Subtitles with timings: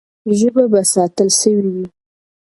[0.39, 1.85] ژبه به ساتل سوې وي.